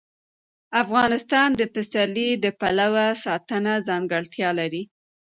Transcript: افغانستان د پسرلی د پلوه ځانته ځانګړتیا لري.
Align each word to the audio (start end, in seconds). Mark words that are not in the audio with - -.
افغانستان 0.83 1.49
د 1.55 1.61
پسرلی 1.73 2.29
د 2.43 2.45
پلوه 2.59 3.05
ځانته 3.23 3.73
ځانګړتیا 3.87 4.49
لري. 4.59 4.83